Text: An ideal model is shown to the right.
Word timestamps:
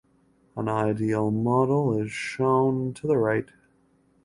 An 0.57 0.67
ideal 0.67 1.29
model 1.29 1.93
is 1.95 2.11
shown 2.11 2.91
to 2.95 3.05
the 3.05 3.17
right. 3.17 3.51